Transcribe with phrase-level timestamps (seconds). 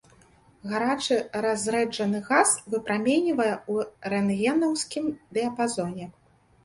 [0.69, 5.05] Гарачы разрэджаны газ выпраменьвае ў рэнтгенаўскім
[5.39, 6.05] дыяпазоне.